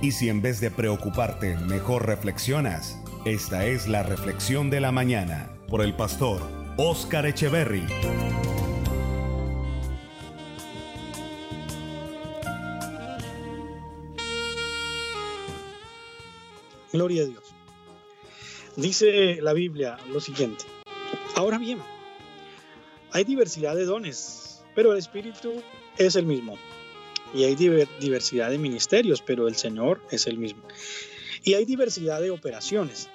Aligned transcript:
Y 0.00 0.12
si 0.12 0.28
en 0.28 0.40
vez 0.40 0.60
de 0.60 0.70
preocuparte, 0.70 1.56
mejor 1.56 2.06
reflexionas, 2.06 2.96
esta 3.24 3.66
es 3.66 3.88
la 3.88 4.04
reflexión 4.04 4.70
de 4.70 4.80
la 4.80 4.92
mañana 4.92 5.50
por 5.68 5.82
el 5.82 5.92
pastor 5.92 6.40
Oscar 6.76 7.26
Echeverry. 7.26 7.84
Gloria 16.92 17.22
a 17.22 17.26
Dios. 17.26 17.44
Dice 18.76 19.42
la 19.42 19.52
Biblia 19.52 19.96
lo 20.12 20.20
siguiente. 20.20 20.64
Ahora 21.34 21.58
bien, 21.58 21.80
hay 23.10 23.24
diversidad 23.24 23.74
de 23.74 23.84
dones, 23.84 24.62
pero 24.76 24.92
el 24.92 24.98
Espíritu 24.98 25.60
es 25.96 26.14
el 26.14 26.24
mismo. 26.24 26.56
Y 27.34 27.44
hay 27.44 27.54
diversidad 27.54 28.50
de 28.50 28.58
ministerios, 28.58 29.22
pero 29.22 29.48
el 29.48 29.56
Señor 29.56 30.00
es 30.10 30.26
el 30.26 30.38
mismo. 30.38 30.62
Y 31.44 31.54
hay 31.54 31.64
diversidad 31.64 32.20
de 32.20 32.30
operaciones, 32.30 33.08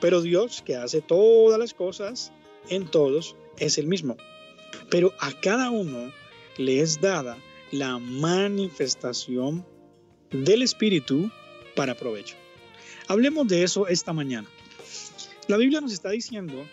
pero 0.00 0.20
Dios 0.20 0.62
que 0.64 0.76
hace 0.76 1.00
todas 1.00 1.58
las 1.58 1.74
cosas 1.74 2.32
en 2.68 2.86
todos 2.86 3.36
es 3.58 3.78
el 3.78 3.86
mismo. 3.86 4.16
Pero 4.90 5.12
a 5.20 5.32
cada 5.32 5.70
uno 5.70 6.12
le 6.56 6.80
es 6.80 7.00
dada 7.00 7.38
la 7.70 7.98
manifestación 7.98 9.66
del 10.30 10.62
Espíritu 10.62 11.30
para 11.74 11.94
provecho. 11.94 12.36
Hablemos 13.06 13.48
de 13.48 13.62
eso 13.62 13.86
esta 13.86 14.12
mañana. 14.12 14.48
La 15.46 15.56
Biblia 15.56 15.80
nos 15.80 15.92
está 15.92 16.10
diciendo 16.10 16.66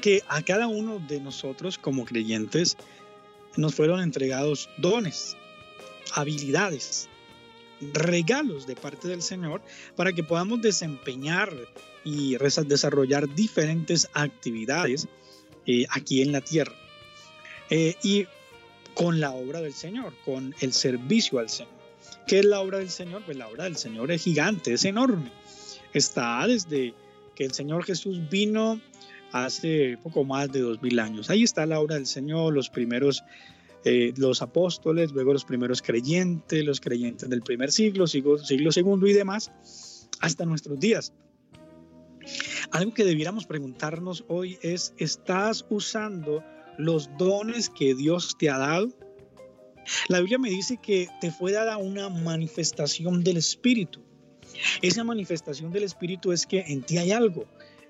que 0.00 0.22
a 0.28 0.42
cada 0.42 0.68
uno 0.68 1.00
de 1.08 1.20
nosotros 1.20 1.78
como 1.78 2.04
creyentes 2.04 2.76
nos 3.56 3.74
fueron 3.74 4.00
entregados 4.00 4.68
dones, 4.78 5.36
habilidades, 6.14 7.08
regalos 7.92 8.66
de 8.66 8.76
parte 8.76 9.08
del 9.08 9.22
Señor 9.22 9.62
para 9.96 10.12
que 10.12 10.22
podamos 10.22 10.60
desempeñar 10.60 11.52
y 12.04 12.36
desarrollar 12.66 13.34
diferentes 13.34 14.08
actividades 14.12 15.08
eh, 15.66 15.86
aquí 15.90 16.22
en 16.22 16.32
la 16.32 16.40
tierra. 16.40 16.74
Eh, 17.70 17.94
y 18.02 18.26
con 18.94 19.20
la 19.20 19.30
obra 19.30 19.60
del 19.60 19.72
Señor, 19.72 20.12
con 20.24 20.54
el 20.60 20.72
servicio 20.72 21.38
al 21.38 21.48
Señor. 21.48 21.72
¿Qué 22.26 22.40
es 22.40 22.44
la 22.44 22.60
obra 22.60 22.78
del 22.78 22.90
Señor? 22.90 23.22
Pues 23.24 23.36
la 23.36 23.48
obra 23.48 23.64
del 23.64 23.76
Señor 23.76 24.10
es 24.10 24.22
gigante, 24.22 24.72
es 24.72 24.84
enorme. 24.84 25.30
Está 25.92 26.46
desde 26.46 26.94
que 27.34 27.44
el 27.44 27.52
Señor 27.52 27.84
Jesús 27.84 28.20
vino 28.28 28.80
hace 29.32 29.98
poco 30.02 30.24
más 30.24 30.50
de 30.50 30.60
dos 30.60 30.82
mil 30.82 30.98
años. 30.98 31.30
Ahí 31.30 31.42
está 31.44 31.66
la 31.66 31.80
obra 31.80 31.94
del 31.96 32.06
Señor, 32.06 32.52
los 32.52 32.68
primeros, 32.68 33.22
eh, 33.84 34.12
los 34.16 34.42
apóstoles, 34.42 35.12
luego 35.12 35.32
los 35.32 35.44
primeros 35.44 35.82
creyentes, 35.82 36.64
los 36.64 36.80
creyentes 36.80 37.28
del 37.28 37.42
primer 37.42 37.72
siglo, 37.72 38.06
siglo, 38.06 38.38
siglo 38.38 38.72
segundo 38.72 39.06
y 39.06 39.12
demás, 39.12 39.50
hasta 40.20 40.44
nuestros 40.44 40.78
días. 40.78 41.12
Algo 42.70 42.92
que 42.92 43.04
debiéramos 43.04 43.46
preguntarnos 43.46 44.24
hoy 44.28 44.58
es, 44.62 44.94
¿estás 44.98 45.66
usando 45.70 46.44
los 46.78 47.10
dones 47.16 47.70
que 47.70 47.94
Dios 47.94 48.36
te 48.38 48.50
ha 48.50 48.58
dado? 48.58 48.88
La 50.08 50.20
Biblia 50.20 50.38
me 50.38 50.50
dice 50.50 50.78
que 50.80 51.08
te 51.20 51.30
fue 51.30 51.52
dada 51.52 51.78
una 51.78 52.08
manifestación 52.08 53.24
del 53.24 53.38
Espíritu. 53.38 54.02
Esa 54.82 55.04
manifestación 55.04 55.72
del 55.72 55.84
Espíritu 55.84 56.32
es 56.32 56.46
que 56.46 56.60
en 56.60 56.82
ti 56.82 56.98
hay 56.98 57.12
algo. 57.12 57.46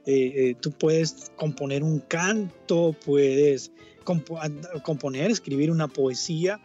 Eh, 0.06 0.32
eh, 0.34 0.54
tú 0.60 0.72
puedes 0.72 1.30
componer 1.36 1.82
un 1.82 2.00
canto, 2.00 2.94
puedes 3.04 3.70
componer, 4.82 5.30
escribir 5.30 5.70
una 5.70 5.88
poesía. 5.88 6.60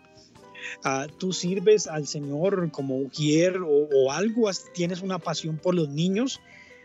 Ah, 0.84 1.08
tú 1.20 1.32
sirves 1.32 1.88
al 1.88 2.08
Señor 2.08 2.72
como 2.72 2.98
ujier 2.98 3.58
o, 3.58 3.88
o 3.94 4.12
algo, 4.12 4.50
tienes 4.74 5.02
una 5.02 5.20
pasión 5.20 5.58
por 5.58 5.76
los 5.76 5.90
niños. 5.90 6.42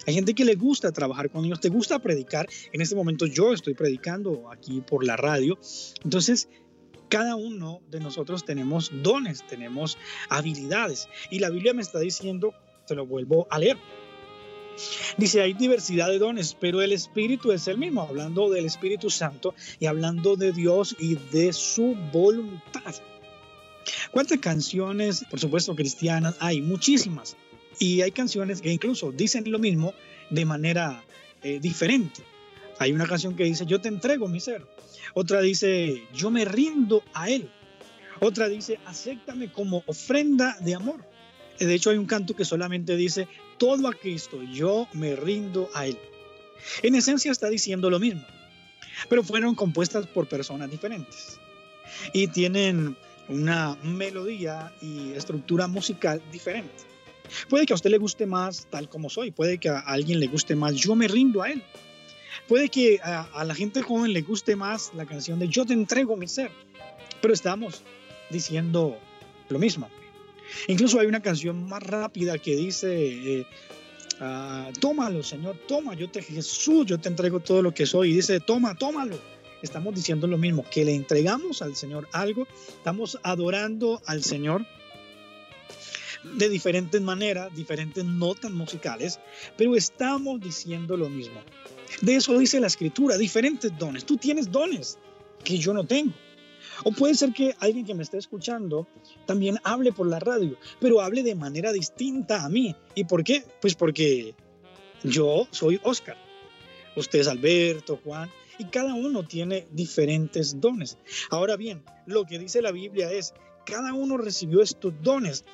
Hay 0.06 0.15
gente 0.15 0.34
que 0.34 0.45
le 0.45 0.55
gusta 0.55 0.93
trabajar 0.93 1.31
con 1.31 1.43
niños, 1.43 1.61
te 1.61 1.69
gusta 1.69 1.98
predicar. 1.98 2.48
En 2.72 2.81
este 2.81 2.94
momento 2.94 3.27
yo 3.27 3.53
estoy 3.53 3.75
predicando 3.75 4.50
aquí 4.50 4.81
por 4.81 5.05
la 5.05 5.16
radio. 5.16 5.59
Entonces, 6.05 6.49
cada 7.10 7.37
uno 7.37 7.83
de 7.91 8.00
nosotros 8.00 8.44
tenemos 8.44 8.91
dones, 9.03 9.47
tenemos 9.47 9.99
habilidades. 10.31 11.09
Y 11.31 11.41
la 11.41 11.50
Biblia 11.50 11.75
me 11.75 11.83
está 11.83 11.99
diciendo, 11.99 12.55
te 12.87 12.94
lo 12.94 13.05
vuelvo 13.05 13.47
a 13.50 13.59
leer, 13.59 13.77
Dice, 15.16 15.42
hay 15.42 15.52
diversidad 15.54 16.08
de 16.08 16.18
dones, 16.18 16.56
pero 16.58 16.82
el 16.82 16.92
Espíritu 16.92 17.52
es 17.52 17.68
el 17.68 17.78
mismo, 17.78 18.02
hablando 18.02 18.50
del 18.50 18.66
Espíritu 18.66 19.10
Santo 19.10 19.54
y 19.78 19.86
hablando 19.86 20.36
de 20.36 20.52
Dios 20.52 20.96
y 20.98 21.16
de 21.32 21.52
su 21.52 21.96
voluntad. 22.12 22.94
¿Cuántas 24.10 24.38
canciones, 24.38 25.24
por 25.30 25.41
supuesto, 25.41 25.74
cristianas? 25.74 26.36
Hay 26.41 26.60
muchísimas. 26.60 27.36
Y 27.78 28.02
hay 28.02 28.10
canciones 28.10 28.60
que 28.60 28.72
incluso 28.72 29.12
dicen 29.12 29.50
lo 29.50 29.58
mismo 29.58 29.94
de 30.30 30.44
manera 30.44 31.02
eh, 31.42 31.58
diferente. 31.60 32.22
Hay 32.78 32.92
una 32.92 33.06
canción 33.06 33.36
que 33.36 33.44
dice, 33.44 33.66
yo 33.66 33.80
te 33.80 33.88
entrego 33.88 34.28
mi 34.28 34.41
ser. 34.41 34.66
Otra 35.14 35.41
dice, 35.41 36.02
yo 36.14 36.30
me 36.30 36.44
rindo 36.44 37.02
a 37.14 37.30
Él. 37.30 37.50
Otra 38.20 38.48
dice, 38.48 38.78
acéptame 38.86 39.50
como 39.50 39.82
ofrenda 39.86 40.56
de 40.60 40.74
amor. 40.74 41.09
De 41.60 41.75
hecho, 41.75 41.91
hay 41.91 41.98
un 41.98 42.06
canto 42.06 42.34
que 42.34 42.47
solamente 42.47 42.97
dice, 42.97 43.28
todo 43.59 43.87
a 43.87 43.93
Cristo, 43.93 44.43
yo 44.43 44.88
me 44.94 45.15
rindo 45.15 45.69
a 45.75 45.87
Él. 45.87 45.98
En 46.82 46.94
esencia 46.94 47.31
está 47.31 47.48
diciendo 47.50 47.91
lo 47.91 47.98
mismo, 47.98 48.25
pero 49.09 49.22
fueron 49.22 49.54
compuestas 49.54 50.06
por 50.06 50.26
personas 50.26 50.71
diferentes 50.71 51.38
y 52.12 52.28
tienen 52.28 52.97
una 53.28 53.76
melodía 53.82 54.72
y 54.81 55.12
estructura 55.12 55.66
musical 55.66 56.22
diferente. 56.32 56.84
Puede 57.48 57.66
que 57.66 57.75
a 57.75 57.77
usted 57.77 57.91
le 57.91 57.98
guste 57.98 58.27
más 58.27 58.66
tal 58.71 58.88
como 58.88 59.10
soy, 59.10 59.31
puede 59.31 59.59
que 59.59 59.69
a 59.69 59.81
alguien 59.81 60.19
le 60.19 60.27
guste 60.28 60.56
más 60.56 60.75
yo 60.75 60.94
me 60.97 61.09
rindo 61.09 61.42
a 61.42 61.50
Él. 61.50 61.62
Puede 62.48 62.71
que 62.71 63.00
a, 63.03 63.22
a 63.34 63.44
la 63.44 63.54
gente 63.54 63.82
joven 63.82 64.12
le 64.15 64.22
guste 64.22 64.56
más 64.56 64.92
la 64.94 65.04
canción 65.04 65.38
de 65.38 65.48
yo 65.48 65.66
te 65.66 65.75
entrego 65.75 66.16
mi 66.16 66.27
ser, 66.27 66.50
pero 67.21 67.34
estamos 67.34 67.82
diciendo 68.31 68.98
lo 69.50 69.59
mismo. 69.59 69.88
Incluso 70.69 70.99
hay 71.00 71.06
una 71.06 71.21
canción 71.21 71.69
más 71.69 71.83
rápida 71.83 72.38
que 72.38 72.56
dice, 72.56 73.41
eh, 73.41 73.47
ah, 74.21 74.71
tómalo, 74.81 75.22
Señor, 75.22 75.56
toma, 75.66 75.94
yo 75.94 76.11
te, 76.11 76.22
Jesús, 76.22 76.87
yo 76.87 76.99
te 76.99 77.09
entrego 77.09 77.41
todo 77.41 77.62
lo 77.62 77.72
que 77.72 77.87
soy. 77.87 78.11
Y 78.11 78.15
dice, 78.15 78.41
toma, 78.41 78.75
tómalo. 78.77 79.19
Estamos 79.62 79.94
diciendo 79.94 80.27
lo 80.27 80.39
mismo, 80.39 80.65
que 80.71 80.84
le 80.84 80.94
entregamos 80.94 81.60
al 81.60 81.77
Señor 81.77 82.09
algo, 82.12 82.47
estamos 82.78 83.19
adorando 83.22 84.00
al 84.06 84.22
Señor 84.22 84.65
de 86.22 86.49
diferentes 86.49 87.00
maneras, 87.00 87.55
diferentes 87.55 88.05
notas 88.05 88.50
musicales, 88.50 89.21
pero 89.56 89.77
estamos 89.77 90.41
diciendo 90.41 90.97
lo 90.97 91.09
mismo. 91.09 91.41
De 92.00 92.16
eso 92.16 92.39
dice 92.39 92.60
la 92.60 92.69
escritura, 92.69 93.19
diferentes 93.19 93.77
dones. 93.78 94.05
Tú 94.05 94.16
tienes 94.16 94.50
dones 94.50 94.99
que 95.44 95.59
yo 95.59 95.75
no 95.75 95.84
tengo. 95.84 96.12
O 96.84 96.92
puede 96.92 97.14
ser 97.14 97.32
que 97.32 97.54
alguien 97.58 97.84
que 97.84 97.94
me 97.94 98.02
esté 98.02 98.18
escuchando 98.18 98.86
también 99.26 99.58
hable 99.64 99.92
por 99.92 100.06
la 100.06 100.18
radio, 100.18 100.56
pero 100.80 101.00
hable 101.00 101.22
de 101.22 101.34
manera 101.34 101.72
distinta 101.72 102.44
a 102.44 102.48
mí. 102.48 102.74
¿Y 102.94 103.04
por 103.04 103.24
qué? 103.24 103.44
Pues 103.60 103.74
porque 103.74 104.34
yo 105.02 105.46
soy 105.50 105.80
Oscar, 105.82 106.16
usted 106.96 107.20
es 107.20 107.28
Alberto, 107.28 108.00
Juan, 108.04 108.30
y 108.58 108.64
cada 108.64 108.94
uno 108.94 109.26
tiene 109.26 109.66
diferentes 109.70 110.60
dones. 110.60 110.98
Ahora 111.30 111.56
bien, 111.56 111.82
lo 112.06 112.24
que 112.24 112.38
dice 112.38 112.62
la 112.62 112.72
Biblia 112.72 113.10
es, 113.10 113.34
cada 113.64 113.94
uno 113.94 114.16
recibió 114.16 114.62
estos 114.62 114.92
dones. 115.02 115.44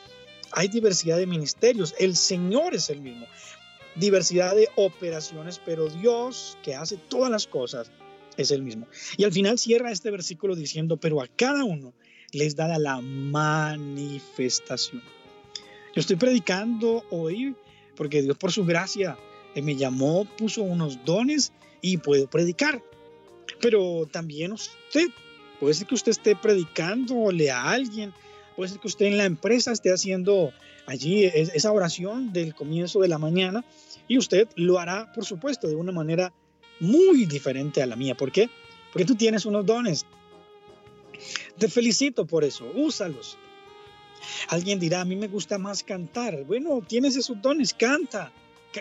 Hay 0.53 0.69
diversidad 0.69 1.17
de 1.17 1.27
ministerios, 1.27 1.95
el 1.99 2.17
Señor 2.17 2.75
es 2.75 2.91
el 2.91 3.01
mismo. 3.01 3.27
Diversidad 3.95 4.55
de 4.55 4.69
operaciones, 4.77 5.61
pero 5.65 5.89
Dios 5.89 6.59
que 6.63 6.75
hace 6.75 6.97
todas 6.97 7.31
las 7.31 7.47
cosas 7.47 7.91
es 8.37 8.51
el 8.51 8.63
mismo. 8.63 8.87
Y 9.17 9.25
al 9.25 9.33
final 9.33 9.59
cierra 9.59 9.91
este 9.91 10.11
versículo 10.11 10.55
diciendo, 10.55 10.97
pero 10.97 11.23
a 11.23 11.27
cada 11.27 11.65
uno 11.65 11.95
les 12.33 12.57
da 12.57 12.79
la 12.79 13.01
manifestación. 13.01 15.03
Yo 15.95 16.01
estoy 16.01 16.17
predicando 16.17 17.05
hoy 17.11 17.55
porque 17.97 18.23
Dios 18.23 18.37
por 18.37 18.53
su 18.53 18.65
gracia 18.65 19.17
eh, 19.55 19.63
me 19.63 19.77
llamó, 19.77 20.27
puso 20.37 20.63
unos 20.63 21.05
dones 21.05 21.53
y 21.81 21.97
puedo 21.97 22.29
predicar. 22.29 22.83
Pero 23.61 24.07
también 24.11 24.53
usted, 24.53 25.09
puede 25.59 25.75
ser 25.75 25.87
que 25.87 25.95
usted 25.95 26.11
esté 26.11 26.37
predicando 26.37 27.31
a 27.51 27.71
alguien, 27.71 28.13
puede 28.55 28.71
ser 28.71 28.81
que 28.81 28.89
usted 28.89 29.07
en 29.07 29.17
la 29.17 29.25
empresa 29.25 29.73
esté 29.73 29.93
haciendo 29.93 30.53
allí 30.87 31.25
esa 31.25 31.73
oración 31.73 32.33
del 32.33 32.55
comienzo 32.55 33.01
de 33.01 33.09
la 33.09 33.19
mañana 33.19 33.65
y 34.09 34.19
usted 34.19 34.49
lo 34.57 34.79
hará, 34.79 35.13
por 35.13 35.25
supuesto, 35.25 35.69
de 35.69 35.75
una 35.75 35.93
manera 35.93 36.33
muy 36.81 37.27
diferente 37.27 37.83
a 37.83 37.87
la 37.87 37.97
mía. 37.97 38.15
¿Por 38.15 38.33
qué? 38.33 38.49
Porque 38.93 39.05
tú 39.05 39.15
tienes 39.15 39.47
unos 39.47 39.65
dones. 39.67 40.07
Te 41.59 41.69
felicito 41.69 42.27
por 42.27 42.45
eso, 42.45 42.71
úsalos. 42.75 43.39
Alguien 44.49 44.79
dirá, 44.79 45.03
a 45.03 45.05
mí 45.05 45.17
me 45.17 45.29
gusta 45.29 45.59
más 45.59 45.83
cantar. 45.83 46.45
Bueno, 46.45 46.83
tienes 46.87 47.17
esos 47.17 47.41
dones, 47.41 47.75
canta, 47.75 48.33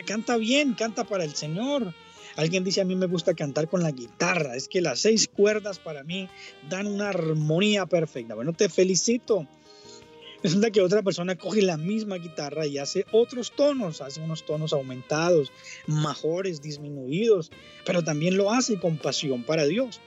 canta 0.06 0.38
bien, 0.38 0.74
canta 0.74 1.04
para 1.04 1.24
el 1.24 1.36
Señor. 1.36 1.94
Alguien 2.36 2.64
dice, 2.64 2.82
a 2.82 2.86
mí 2.86 2.96
me 2.96 3.06
gusta 3.06 3.34
cantar 3.34 3.70
con 3.70 3.82
la 3.82 3.92
guitarra. 3.92 4.56
Es 4.56 4.68
que 4.68 4.82
las 4.82 5.00
seis 5.00 5.28
cuerdas 5.28 5.80
para 5.80 6.04
mí 6.04 6.28
dan 6.70 6.88
una 6.88 7.10
armonía 7.10 7.86
perfecta. 7.86 8.36
Bueno, 8.36 8.54
te 8.54 8.68
felicito. 8.68 9.48
Resulta 10.46 10.70
que 10.70 10.82
otra 10.82 11.02
persona 11.02 11.36
coge 11.36 11.64
la 11.64 11.76
misma 11.76 12.18
guitarra 12.18 12.68
y 12.68 12.78
hace 12.78 13.08
otros 13.12 13.52
tonos, 13.56 14.00
hace 14.02 14.22
unos 14.22 14.46
tonos 14.46 14.74
aumentados, 14.74 15.52
mejores, 15.88 16.62
disminuidos, 16.62 17.50
pero 17.84 18.04
también 18.04 18.38
lo 18.38 18.52
hace 18.52 18.80
con 18.80 18.98
pasión 18.98 19.42
para 19.42 19.66
Dios. 19.66 20.02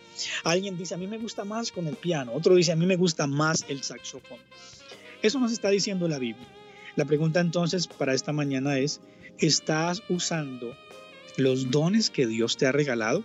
Alguien 0.44 0.79
dice, 0.79 0.94
a 0.94 0.96
mí 0.96 1.08
me 1.08 1.19
gusta 1.19 1.44
más 1.44 1.73
con 1.73 1.88
el 1.88 1.96
piano, 1.96 2.32
otro 2.32 2.55
dice, 2.55 2.70
a 2.70 2.76
mí 2.76 2.87
me 2.87 2.94
gusta 2.94 3.26
más 3.26 3.64
el 3.67 3.82
saxofón. 3.82 4.38
Eso 5.23 5.40
nos 5.40 5.50
está 5.50 5.70
diciendo 5.70 6.06
la 6.06 6.20
Biblia. 6.20 6.46
La 6.94 7.05
pregunta 7.05 7.41
entonces 7.41 7.88
para 7.88 8.14
esta 8.14 8.32
mañana 8.32 8.79
es, 8.79 9.00
¿estás 9.38 10.05
usando 10.08 10.73
los 11.37 11.73
dones 11.73 12.11
que 12.11 12.29
Dios 12.29 12.56
te 12.56 12.69
ha 12.69 12.70
regalado? 12.70 13.25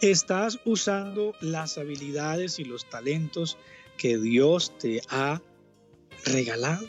¿Estás 0.00 0.60
usando 0.64 1.34
las 1.40 1.78
habilidades 1.78 2.60
y 2.60 2.64
los 2.64 2.88
talentos 2.88 3.58
que 4.00 4.16
Dios 4.16 4.72
te 4.78 5.02
ha 5.10 5.42
regalado. 6.24 6.88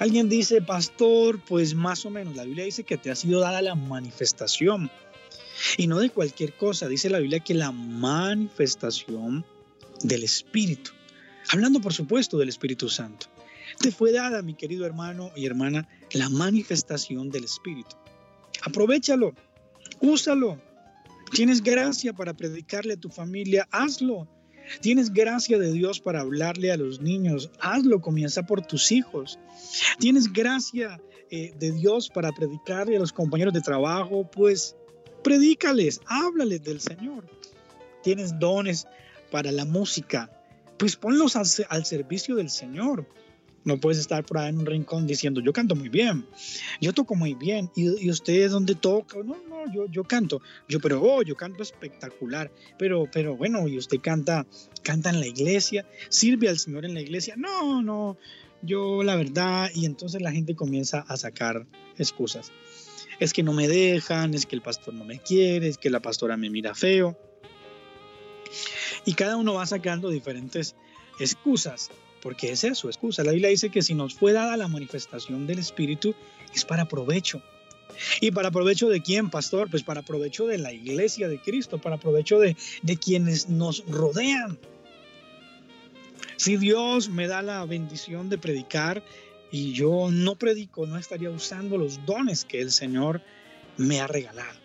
Alguien 0.00 0.28
dice, 0.28 0.60
pastor, 0.60 1.38
pues 1.44 1.76
más 1.76 2.04
o 2.04 2.10
menos, 2.10 2.34
la 2.34 2.42
Biblia 2.42 2.64
dice 2.64 2.82
que 2.82 2.98
te 2.98 3.08
ha 3.12 3.14
sido 3.14 3.38
dada 3.38 3.62
la 3.62 3.76
manifestación. 3.76 4.90
Y 5.76 5.86
no 5.86 6.00
de 6.00 6.10
cualquier 6.10 6.56
cosa, 6.56 6.88
dice 6.88 7.08
la 7.08 7.20
Biblia 7.20 7.38
que 7.38 7.54
la 7.54 7.70
manifestación 7.70 9.44
del 10.02 10.24
Espíritu. 10.24 10.90
Hablando, 11.52 11.80
por 11.80 11.92
supuesto, 11.92 12.36
del 12.36 12.48
Espíritu 12.48 12.88
Santo. 12.88 13.26
Te 13.78 13.92
fue 13.92 14.10
dada, 14.10 14.42
mi 14.42 14.54
querido 14.54 14.84
hermano 14.84 15.30
y 15.36 15.46
hermana, 15.46 15.88
la 16.10 16.28
manifestación 16.30 17.30
del 17.30 17.44
Espíritu. 17.44 17.94
Aprovechalo, 18.62 19.34
úsalo. 20.00 20.60
Tienes 21.30 21.62
gracia 21.62 22.12
para 22.12 22.34
predicarle 22.34 22.94
a 22.94 23.00
tu 23.00 23.08
familia, 23.08 23.68
hazlo. 23.70 24.26
Tienes 24.80 25.12
gracia 25.12 25.58
de 25.58 25.72
Dios 25.72 26.00
para 26.00 26.20
hablarle 26.20 26.70
a 26.70 26.76
los 26.76 27.00
niños. 27.00 27.50
Hazlo, 27.60 28.00
comienza 28.00 28.44
por 28.44 28.64
tus 28.64 28.92
hijos. 28.92 29.38
Tienes 29.98 30.32
gracia 30.32 31.00
eh, 31.30 31.52
de 31.58 31.72
Dios 31.72 32.08
para 32.08 32.32
predicarle 32.32 32.96
a 32.96 33.00
los 33.00 33.12
compañeros 33.12 33.52
de 33.52 33.60
trabajo. 33.60 34.28
Pues 34.30 34.76
predícales, 35.22 36.00
háblales 36.06 36.62
del 36.62 36.80
Señor. 36.80 37.24
Tienes 38.02 38.38
dones 38.38 38.86
para 39.30 39.52
la 39.52 39.64
música. 39.64 40.30
Pues 40.78 40.96
ponlos 40.96 41.36
al 41.36 41.84
servicio 41.84 42.36
del 42.36 42.48
Señor. 42.48 43.06
No 43.64 43.78
puedes 43.78 43.98
estar 43.98 44.24
por 44.24 44.38
ahí 44.38 44.48
en 44.48 44.58
un 44.58 44.66
rincón 44.66 45.06
diciendo, 45.06 45.40
yo 45.40 45.52
canto 45.52 45.74
muy 45.74 45.88
bien, 45.88 46.26
yo 46.80 46.92
toco 46.94 47.14
muy 47.14 47.34
bien, 47.34 47.70
y, 47.76 48.06
y 48.06 48.10
usted 48.10 48.50
dónde 48.50 48.74
toca, 48.74 49.18
no, 49.18 49.36
no, 49.48 49.72
yo, 49.72 49.86
yo 49.90 50.04
canto, 50.04 50.40
yo, 50.68 50.80
pero, 50.80 51.02
oh, 51.02 51.22
yo 51.22 51.36
canto 51.36 51.62
espectacular, 51.62 52.50
pero, 52.78 53.08
pero 53.12 53.36
bueno, 53.36 53.68
y 53.68 53.76
usted 53.76 54.00
canta, 54.00 54.46
canta 54.82 55.10
en 55.10 55.20
la 55.20 55.26
iglesia, 55.26 55.86
sirve 56.08 56.48
al 56.48 56.58
Señor 56.58 56.86
en 56.86 56.94
la 56.94 57.02
iglesia, 57.02 57.34
no, 57.36 57.82
no, 57.82 58.16
yo 58.62 59.02
la 59.02 59.16
verdad, 59.16 59.70
y 59.74 59.86
entonces 59.86 60.22
la 60.22 60.32
gente 60.32 60.54
comienza 60.54 61.00
a 61.00 61.16
sacar 61.16 61.66
excusas. 61.98 62.52
Es 63.18 63.32
que 63.32 63.42
no 63.42 63.52
me 63.52 63.68
dejan, 63.68 64.34
es 64.34 64.46
que 64.46 64.56
el 64.56 64.62
pastor 64.62 64.94
no 64.94 65.04
me 65.04 65.18
quiere, 65.18 65.68
es 65.68 65.76
que 65.76 65.90
la 65.90 66.00
pastora 66.00 66.36
me 66.38 66.48
mira 66.48 66.74
feo. 66.74 67.18
Y 69.04 69.14
cada 69.14 69.36
uno 69.36 69.54
va 69.54 69.66
sacando 69.66 70.08
diferentes 70.08 70.74
excusas 71.18 71.90
porque 72.20 72.52
es 72.52 72.64
eso, 72.64 72.88
excusa. 72.88 73.24
La 73.24 73.32
Biblia 73.32 73.50
dice 73.50 73.70
que 73.70 73.82
si 73.82 73.94
nos 73.94 74.14
fue 74.14 74.32
dada 74.32 74.56
la 74.56 74.68
manifestación 74.68 75.46
del 75.46 75.58
Espíritu 75.58 76.14
es 76.54 76.64
para 76.64 76.86
provecho. 76.86 77.42
¿Y 78.20 78.30
para 78.30 78.50
provecho 78.50 78.88
de 78.88 79.00
quién, 79.02 79.30
pastor? 79.30 79.68
Pues 79.70 79.82
para 79.82 80.02
provecho 80.02 80.46
de 80.46 80.58
la 80.58 80.72
iglesia 80.72 81.28
de 81.28 81.40
Cristo, 81.40 81.78
para 81.78 81.98
provecho 81.98 82.38
de, 82.38 82.56
de 82.82 82.96
quienes 82.96 83.48
nos 83.48 83.84
rodean. 83.86 84.58
Si 86.36 86.56
Dios 86.56 87.08
me 87.08 87.26
da 87.26 87.42
la 87.42 87.64
bendición 87.66 88.30
de 88.30 88.38
predicar 88.38 89.02
y 89.50 89.72
yo 89.72 90.08
no 90.10 90.36
predico, 90.36 90.86
no 90.86 90.96
estaría 90.96 91.30
usando 91.30 91.76
los 91.76 92.04
dones 92.06 92.44
que 92.44 92.60
el 92.60 92.70
Señor 92.70 93.20
me 93.76 94.00
ha 94.00 94.06
regalado. 94.06 94.58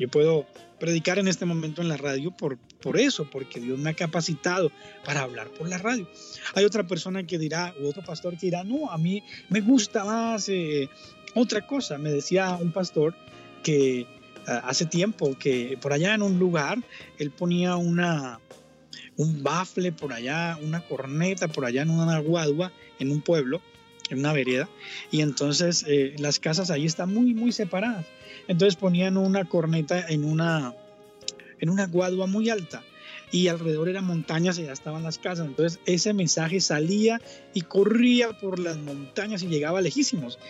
Yo 0.00 0.08
puedo 0.08 0.46
predicar 0.78 1.18
en 1.18 1.28
este 1.28 1.44
momento 1.44 1.82
en 1.82 1.88
la 1.90 1.98
radio 1.98 2.30
por, 2.30 2.56
por 2.56 2.98
eso, 2.98 3.28
porque 3.30 3.60
Dios 3.60 3.78
me 3.78 3.90
ha 3.90 3.94
capacitado 3.94 4.72
para 5.04 5.20
hablar 5.20 5.48
por 5.50 5.68
la 5.68 5.76
radio. 5.76 6.08
Hay 6.54 6.64
otra 6.64 6.84
persona 6.84 7.26
que 7.26 7.38
dirá, 7.38 7.74
u 7.78 7.86
otro 7.86 8.02
pastor 8.02 8.32
que 8.38 8.46
dirá, 8.46 8.64
no, 8.64 8.90
a 8.90 8.96
mí 8.96 9.22
me 9.50 9.60
gusta 9.60 10.02
más 10.06 10.48
eh, 10.48 10.88
otra 11.34 11.66
cosa. 11.66 11.98
Me 11.98 12.10
decía 12.10 12.58
un 12.58 12.72
pastor 12.72 13.14
que 13.62 14.06
ah, 14.46 14.62
hace 14.64 14.86
tiempo 14.86 15.36
que 15.38 15.78
por 15.82 15.92
allá 15.92 16.14
en 16.14 16.22
un 16.22 16.38
lugar 16.38 16.78
él 17.18 17.30
ponía 17.30 17.76
una 17.76 18.40
un 19.18 19.42
bafle 19.42 19.92
por 19.92 20.14
allá, 20.14 20.58
una 20.62 20.80
corneta 20.80 21.46
por 21.46 21.66
allá 21.66 21.82
en 21.82 21.90
una 21.90 22.18
guadua 22.20 22.72
en 22.98 23.10
un 23.10 23.20
pueblo, 23.20 23.60
en 24.08 24.20
una 24.20 24.32
vereda, 24.32 24.66
y 25.10 25.20
entonces 25.20 25.84
eh, 25.86 26.14
las 26.18 26.40
casas 26.40 26.70
ahí 26.70 26.86
están 26.86 27.12
muy, 27.12 27.34
muy 27.34 27.52
separadas. 27.52 28.06
Entonces 28.50 28.74
ponían 28.74 29.16
una 29.16 29.44
corneta 29.44 30.08
en 30.08 30.24
una, 30.24 30.74
en 31.60 31.70
una 31.70 31.86
guadua 31.86 32.26
muy 32.26 32.50
alta 32.50 32.82
y 33.30 33.46
alrededor 33.46 33.88
eran 33.88 34.04
montañas 34.04 34.58
y 34.58 34.64
ya 34.64 34.72
estaban 34.72 35.04
las 35.04 35.20
casas. 35.20 35.46
Entonces 35.46 35.78
ese 35.86 36.12
mensaje 36.14 36.60
salía 36.60 37.20
y 37.54 37.60
corría 37.60 38.32
por 38.40 38.58
las 38.58 38.76
montañas 38.76 39.44
y 39.44 39.46
llegaba 39.46 39.80
lejísimos. 39.80 40.40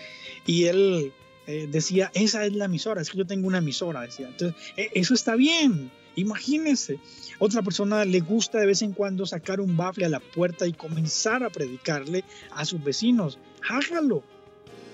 Y 0.47 0.63
él 0.63 1.13
eh, 1.45 1.67
decía, 1.71 2.09
esa 2.15 2.43
es 2.43 2.53
la 2.53 2.65
emisora, 2.65 3.03
es 3.03 3.11
que 3.11 3.19
yo 3.19 3.27
tengo 3.27 3.47
una 3.47 3.59
emisora, 3.59 4.01
decía. 4.01 4.29
Entonces, 4.29 4.59
e, 4.77 4.89
eso 4.95 5.13
está 5.13 5.35
bien, 5.35 5.91
imagínense. 6.15 6.97
Otra 7.37 7.61
persona 7.61 8.03
le 8.03 8.21
gusta 8.21 8.57
de 8.57 8.65
vez 8.65 8.81
en 8.81 8.93
cuando 8.93 9.27
sacar 9.27 9.61
un 9.61 9.77
bafle 9.77 10.05
a 10.05 10.09
la 10.09 10.21
puerta 10.21 10.65
y 10.65 10.73
comenzar 10.73 11.43
a 11.43 11.51
predicarle 11.51 12.23
a 12.49 12.65
sus 12.65 12.83
vecinos. 12.83 13.37
Hágalo. 13.69 14.23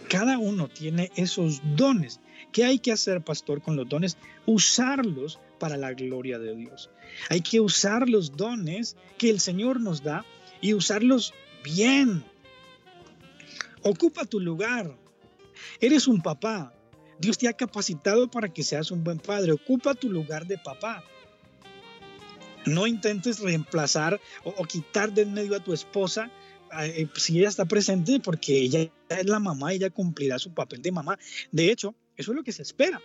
Cada 0.10 0.38
uno 0.38 0.70
tiene 0.70 1.12
esos 1.16 1.62
dones. 1.76 2.20
¿Qué 2.52 2.64
hay 2.64 2.80
que 2.80 2.92
hacer, 2.92 3.22
pastor, 3.24 3.62
con 3.62 3.76
los 3.76 3.90
dones? 3.90 4.18
Usarlos 4.46 5.40
para 5.60 5.76
la 5.76 5.94
gloria 5.94 6.40
de 6.40 6.56
Dios. 6.56 6.90
Hay 7.30 7.42
que 7.42 7.60
usar 7.60 8.08
los 8.08 8.38
dones 8.38 8.96
que 9.18 9.30
el 9.30 9.40
Señor 9.40 9.82
nos 9.82 10.04
da 10.04 10.26
y 10.62 10.74
usarlos 10.74 11.34
bien. 11.64 12.24
Ocupa 13.84 14.26
tu 14.26 14.40
lugar. 14.40 14.96
Eres 15.80 16.08
un 16.08 16.22
papá. 16.22 16.74
Dios 17.20 17.38
te 17.38 17.48
ha 17.48 17.54
capacitado 17.54 18.30
para 18.30 18.50
que 18.50 18.64
seas 18.64 18.92
un 18.92 19.04
buen 19.04 19.20
padre. 19.20 19.52
Ocupa 19.52 19.94
tu 19.94 20.10
lugar 20.10 20.46
de 20.46 20.58
papá. 20.58 21.04
No 22.66 22.86
intentes 22.86 23.40
reemplazar 23.40 24.20
o, 24.44 24.64
quitar 24.66 25.14
de 25.14 25.22
en 25.24 25.34
medio 25.34 25.56
a 25.56 25.64
tu 25.64 25.74
esposa 25.74 26.30
eh, 26.82 27.08
si 27.16 27.40
ella 27.40 27.50
está 27.50 27.66
presente 27.66 28.20
porque 28.20 28.60
ella 28.60 28.90
es 29.10 29.26
la 29.26 29.40
mamá, 29.40 29.74
ella 29.74 29.90
cumplirá 29.90 30.40
su 30.40 30.54
papel 30.54 30.82
de 30.82 30.92
mamá. 30.92 31.18
De 31.52 31.72
hecho, 31.72 31.96
eso 32.16 32.32
es 32.32 32.36
lo 32.36 32.44
que 32.44 32.52
se 32.52 32.62
espera, 32.62 33.02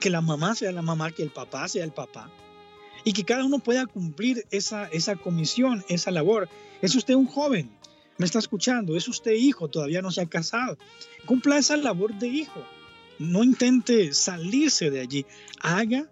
que 0.00 0.10
la 0.10 0.20
mamá 0.20 0.54
sea 0.54 0.72
la 0.72 0.82
mamá, 0.82 1.10
que 1.10 1.22
el 1.22 1.30
papá 1.30 1.68
sea 1.68 1.84
el 1.84 1.92
papá, 1.92 2.30
y 3.04 3.12
que 3.12 3.24
cada 3.24 3.44
uno 3.44 3.58
pueda 3.58 3.86
cumplir 3.86 4.46
esa, 4.50 4.86
esa 4.88 5.16
comisión, 5.16 5.84
esa 5.88 6.10
labor. 6.10 6.48
Es 6.80 6.94
usted 6.94 7.14
un 7.14 7.26
joven, 7.26 7.70
me 8.18 8.26
está 8.26 8.38
escuchando, 8.38 8.96
es 8.96 9.08
usted 9.08 9.32
hijo, 9.32 9.68
todavía 9.68 10.02
no 10.02 10.10
se 10.10 10.20
ha 10.20 10.26
casado. 10.26 10.76
Cumpla 11.26 11.58
esa 11.58 11.76
labor 11.76 12.14
de 12.18 12.28
hijo. 12.28 12.64
No 13.18 13.44
intente 13.44 14.12
salirse 14.14 14.90
de 14.90 15.00
allí, 15.00 15.26
haga 15.60 16.08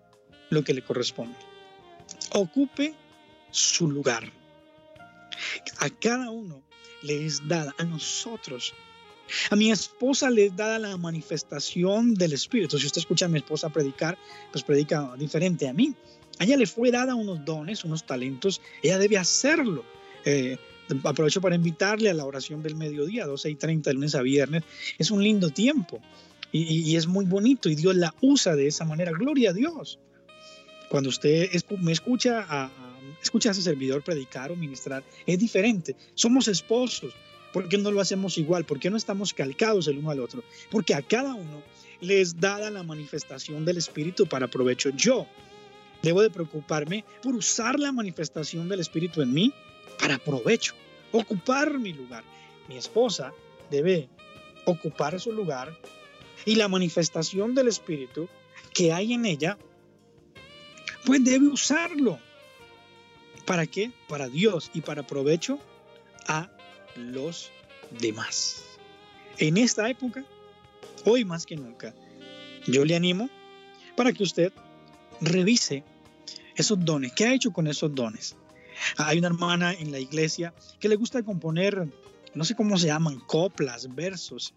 lo 0.49 0.65
que 0.65 0.75
le 0.75 0.83
corresponde. 0.83 1.37
Ocupe 2.33 2.95
su 3.51 3.89
lugar. 3.89 4.33
A 5.79 5.89
cada 5.91 6.31
uno 6.31 6.63
le 7.03 7.27
es 7.27 7.47
dada, 7.47 7.75
a 7.79 7.85
nosotros 7.85 8.75
a 9.51 9.57
mi 9.57 9.71
esposa 9.71 10.31
le 10.31 10.47
es 10.47 10.57
dada 10.57 10.79
la 10.79 10.97
manifestación 10.97 12.15
del 12.15 12.33
Espíritu. 12.33 12.79
Si 12.79 12.87
usted 12.87 13.01
escucha 13.01 13.27
a 13.27 13.29
mi 13.29 13.39
esposa 13.39 13.69
predicar, 13.69 14.19
pues 14.51 14.65
predica 14.65 15.15
diferente 15.17 15.69
a 15.69 15.73
mí. 15.73 15.95
A 16.39 16.45
ella 16.45 16.57
le 16.57 16.67
fue 16.67 16.91
dada 16.91 17.15
unos 17.15 17.45
dones, 17.45 17.85
unos 17.85 18.05
talentos. 18.05 18.61
Ella 18.83 18.99
debe 18.99 19.19
hacerlo. 19.19 19.85
Eh, 20.25 20.57
aprovecho 21.05 21.41
para 21.41 21.55
invitarle 21.55 22.11
a 22.11 22.15
la 22.15 22.25
oración 22.25 22.63
del 22.63 22.75
mediodía, 22.75 23.27
12 23.27 23.51
y 23.51 23.55
30 23.55 23.91
de 23.91 23.95
lunes 23.95 24.15
a 24.15 24.23
viernes. 24.23 24.65
Es 24.99 25.11
un 25.11 25.23
lindo 25.23 25.51
tiempo 25.51 26.01
y, 26.53 26.97
es 26.97 27.07
muy 27.07 27.25
bonito 27.25 27.69
y 27.69 27.77
Dios 27.77 27.95
la 27.95 28.15
usa 28.21 28.57
de 28.57 28.67
esa 28.67 28.85
manera. 28.85 29.13
Gloria 29.13 29.51
a 29.51 29.53
Dios. 29.53 29.99
Cuando 30.89 31.11
usted 31.11 31.49
me 31.79 31.93
escucha 31.93 32.45
a, 32.49 32.71
escucha 33.23 33.51
a 33.51 33.53
ese 33.53 33.63
servidor 33.63 34.03
predicar 34.03 34.51
o 34.51 34.57
ministrar, 34.57 35.03
es 35.27 35.39
diferente. 35.39 35.97
Somos 36.15 36.49
esposos, 36.49 37.15
¿Por 37.53 37.69
qué 37.69 37.79
no 37.79 37.91
lo 37.91 38.01
hacemos 38.01 38.39
igual? 38.39 38.65
¿Por 38.65 38.79
qué 38.79 38.91
no 38.91 38.97
estamos 38.97 39.35
calcados 39.35 39.89
el 39.89 39.99
uno 39.99 40.11
al 40.11 40.21
otro? 40.21 40.45
Porque 40.71 40.95
a 40.95 41.03
cada 41.03 41.35
uno 41.35 41.63
les 42.01 42.39
dada 42.39 42.71
la 42.71 42.83
manifestación 42.83 43.65
del 43.65 43.77
Espíritu 43.77 44.27
para 44.27 44.49
provecho. 44.49 44.91
Yo 44.91 45.27
debo 46.03 46.23
de 46.23 46.31
preocuparme 46.31 47.05
por 47.23 47.35
usar 47.35 47.79
la 47.79 47.93
manifestación 47.93 48.69
del 48.69 48.81
Espíritu 48.81 49.21
en 49.21 49.33
mí 49.33 49.53
para 49.99 50.19
provecho, 50.19 50.75
ocupar 51.13 51.79
mi 51.79 51.93
lugar. 51.93 52.25
Mi 52.69 52.77
esposa 52.77 53.33
debe 53.71 54.09
ocupar 54.65 55.19
su 55.21 55.33
lugar 55.33 55.77
y 56.45 56.55
la 56.55 56.69
manifestación 56.69 57.55
del 57.55 57.69
Espíritu 57.69 58.29
que 58.73 58.93
hay 58.93 59.13
en 59.13 59.27
ella, 59.27 59.59
pues 61.05 61.23
debe 61.25 61.49
usarlo. 61.49 62.19
¿Para 63.45 63.67
qué? 63.67 63.93
Para 64.09 64.29
Dios 64.29 64.71
y 64.75 64.81
para 64.81 65.07
provecho 65.07 65.59
a 66.27 66.51
los 66.97 67.51
demás. 68.01 68.65
En 69.39 69.57
esta 69.57 69.89
época, 69.89 70.25
hoy 71.05 71.25
más 71.25 71.47
que 71.47 71.57
nunca, 71.57 71.95
yo 72.67 72.85
le 72.85 72.95
animo 72.95 73.29
para 73.97 74.13
que 74.13 74.23
usted 74.23 74.53
revise 75.21 75.85
esos 76.57 76.85
dones. 76.85 77.13
¿Qué 77.13 77.25
ha 77.25 77.35
hecho 77.35 77.53
con 77.53 77.67
esos 77.67 77.95
dones? 77.95 78.37
Hay 78.97 79.19
una 79.19 79.29
hermana 79.29 79.73
en 79.73 79.93
la 79.93 79.99
iglesia 79.99 80.55
que 80.79 80.89
le 80.89 80.97
gusta 80.97 81.23
componer, 81.23 81.89
no 82.35 82.45
sé 82.45 82.55
cómo 82.55 82.79
se 82.79 82.87
llaman, 82.87 83.21
coplas, 83.21 83.95
versos, 83.95 84.55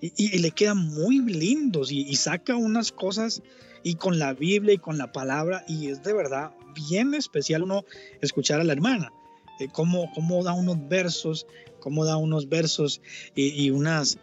y, 0.00 0.38
le 0.38 0.50
quedan 0.50 0.78
muy 0.78 1.20
lindos 1.20 1.90
y, 1.90 2.14
saca 2.16 2.54
unas 2.54 2.92
cosas 2.92 3.42
y 3.82 3.94
con 3.94 4.18
la 4.18 4.34
Biblia 4.34 4.74
y 4.74 4.78
con 4.78 4.98
la 4.98 5.12
palabra, 5.12 5.64
y 5.68 5.88
es 5.88 6.02
de 6.02 6.12
verdad 6.12 6.52
bien 6.88 7.14
especial 7.14 7.62
uno 7.62 7.84
escuchar 8.20 8.60
a 8.60 8.64
la 8.64 8.72
hermana, 8.72 9.12
eh, 9.58 9.68
cómo, 9.72 10.10
cómo, 10.14 10.44
da 10.44 10.52
unos 10.52 10.88
versos, 10.88 11.46
cómo 11.80 12.04
da 12.04 12.16
unos 12.16 12.48
versos 12.48 13.00
y, 13.34 13.70
unas 13.70 14.18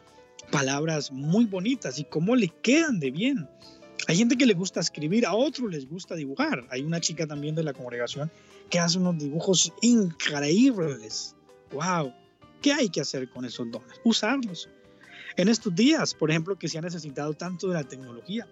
palabras 0.51 1.11
muy 1.11 1.45
bonitas 1.45 1.99
y 1.99 2.03
cómo 2.03 2.35
le 2.35 2.49
quedan 2.49 2.99
de 2.99 3.11
bien. 3.11 3.49
Hay 4.07 4.17
gente 4.17 4.37
que 4.37 4.45
le 4.45 4.53
gusta 4.53 4.79
escribir, 4.79 5.25
a 5.25 5.33
otros 5.33 5.71
les 5.71 5.87
gusta 5.87 6.15
dibujar. 6.15 6.67
Hay 6.69 6.81
una 6.81 6.99
chica 6.99 7.25
también 7.25 7.55
de 7.55 7.63
la 7.63 7.73
congregación 7.73 8.29
que 8.69 8.79
hace 8.79 8.97
unos 8.97 9.17
dibujos 9.17 9.71
increíbles. 9.81 11.35
¡Wow! 11.71 12.13
¿Qué 12.61 12.73
hay 12.73 12.89
que 12.89 13.01
hacer 13.01 13.29
con 13.29 13.45
esos 13.45 13.71
dones? 13.71 13.99
Usarlos. 14.03 14.69
En 15.35 15.47
estos 15.47 15.73
días, 15.73 16.13
por 16.13 16.29
ejemplo, 16.29 16.57
que 16.59 16.67
se 16.67 16.77
ha 16.77 16.81
necesitado 16.81 17.33
tanto 17.33 17.67
de 17.67 17.73
la 17.73 17.83
tecnología 17.83 18.47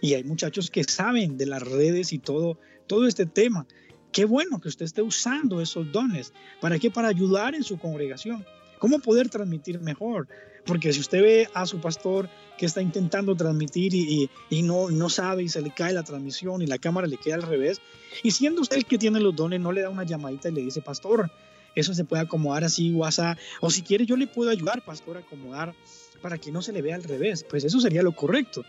y 0.00 0.14
hay 0.14 0.24
muchachos 0.24 0.70
que 0.70 0.84
saben 0.84 1.36
de 1.36 1.46
las 1.46 1.62
redes 1.62 2.12
y 2.12 2.18
todo, 2.18 2.58
todo 2.88 3.06
este 3.06 3.26
tema. 3.26 3.66
Qué 4.10 4.24
bueno 4.24 4.60
que 4.60 4.68
usted 4.68 4.86
esté 4.86 5.02
usando 5.02 5.60
esos 5.60 5.92
dones. 5.92 6.32
¿Para 6.60 6.78
qué? 6.78 6.90
Para 6.90 7.08
ayudar 7.08 7.54
en 7.54 7.62
su 7.62 7.78
congregación. 7.78 8.44
¿Cómo 8.80 8.98
poder 8.98 9.28
transmitir 9.28 9.80
mejor? 9.80 10.26
Porque 10.64 10.92
si 10.92 11.00
usted 11.00 11.22
ve 11.22 11.48
a 11.54 11.66
su 11.66 11.80
pastor 11.80 12.28
que 12.56 12.66
está 12.66 12.82
intentando 12.82 13.36
transmitir 13.36 13.94
y, 13.94 14.28
no, 14.62 14.90
no 14.90 15.08
sabe 15.08 15.44
y 15.44 15.48
se 15.48 15.62
le 15.62 15.70
cae 15.70 15.92
la 15.92 16.02
transmisión 16.02 16.62
y 16.62 16.66
la 16.66 16.78
cámara 16.78 17.06
le 17.06 17.16
queda 17.16 17.36
al 17.36 17.42
revés, 17.42 17.80
y 18.22 18.32
siendo 18.32 18.62
usted 18.62 18.78
el 18.78 18.84
que 18.84 18.98
tiene 18.98 19.20
los 19.20 19.36
dones, 19.36 19.60
no 19.60 19.72
le 19.72 19.82
da 19.82 19.90
una 19.90 20.04
llamadita 20.04 20.48
y 20.48 20.52
le 20.52 20.62
dice, 20.62 20.80
pastor, 20.80 21.30
eso 21.74 21.94
se 21.94 22.04
puede 22.04 22.22
acomodar 22.22 22.64
así, 22.64 22.92
WhatsApp, 22.92 23.38
o 23.60 23.70
si 23.70 23.82
quiere 23.82 24.06
yo 24.06 24.16
le 24.16 24.26
puedo 24.26 24.50
ayudar, 24.50 24.84
pastor, 24.84 25.16
a 25.16 25.20
acomodar 25.20 25.74
para 26.20 26.38
que 26.38 26.50
no 26.50 26.62
se 26.62 26.72
le 26.72 26.82
vea 26.82 26.96
al 26.96 27.04
revés. 27.04 27.44
Pues 27.48 27.64
eso 27.64 27.80
sería 27.80 28.02
lo 28.02 28.12
correcto. 28.12 28.64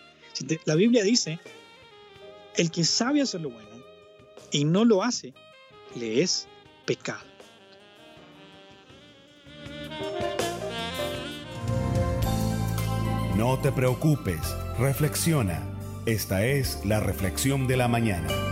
la 0.65 0.75
Biblia 0.75 1.03
dice, 1.03 1.39
el 2.55 2.69
que 2.71 2.83
sabe 2.83 3.21
hacer 3.21 3.41
lo 3.41 3.49
bueno 3.49 3.68
y 4.51 4.65
no 4.65 4.85
lo 4.85 5.03
hace, 5.03 5.33
le 5.95 6.21
es 6.21 6.47
pecado. 6.85 7.29
No 13.35 13.57
te 13.59 13.71
preocupes, 13.71 14.41
reflexiona. 14.77 15.61
Esta 16.05 16.45
es 16.45 16.83
la 16.85 16.99
reflexión 16.99 17.67
de 17.67 17.77
la 17.77 17.87
mañana. 17.87 18.48